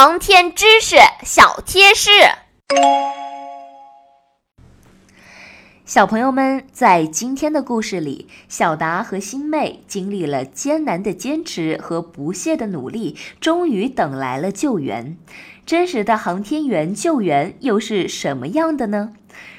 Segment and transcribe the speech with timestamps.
[0.00, 0.94] 航天知识
[1.24, 2.10] 小贴士。
[5.84, 15.18] 小朋友们，在今天的故事里，小达和新妹经历了艰难的坚持和不懈的努力，终于等来了救援。
[15.66, 19.14] 真实的航天员救援又是什么样的呢？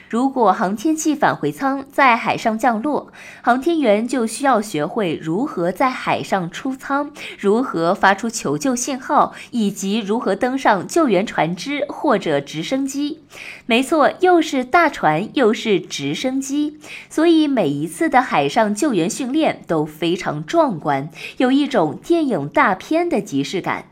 [0.10, 13.20] 如果航天器返回舱在海上降落，航天员就需要学会如何在海上出舱，如何发出求救信号，以及如何登上救援船只或者直升机。
[13.68, 23.86] 没错，又是大船，又是直升机，所以每一次的海上救援训练都非常壮观，有一种电影大片的即视感。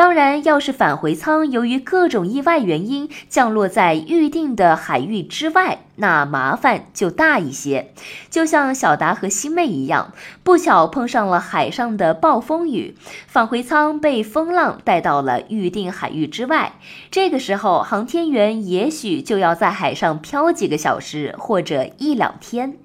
[0.00, 7.92] 当然，要是返回舱由于各种意外原因降落在预定的海域之外，那麻烦就大一些。
[8.30, 12.96] 就像小达和星妹一样，不巧碰上了海上的暴风雨，
[13.26, 16.72] 返回舱被风浪带到了预定海域之外。
[17.10, 22.78] 这个时候，航天员也许就要在海上漂几个小时或者一两天。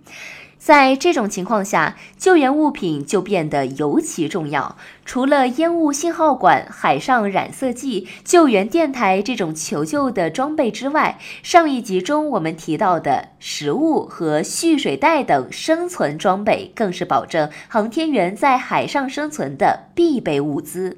[0.66, 4.76] 在这种情况下，救援物品就变得尤其重要。
[5.06, 20.98] 除了烟雾信号管、海上染色剂、救援电台这种求救的装备之外，上一集中我们提到的食物和蓄水袋等生存装备，更是保证航天员在海上生存的必备物资。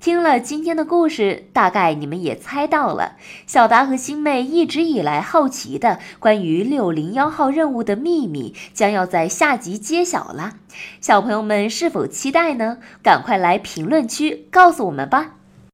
[0.00, 3.16] 听了今天的故事，大概你们也猜到了，
[3.48, 10.54] 小达和星妹一直以来好奇的关于六零幺号任务的秘密，将要在下集揭晓了。
[11.00, 12.78] 小朋友们是否期待呢？
[13.02, 15.37] 赶快来评论区告诉我们吧。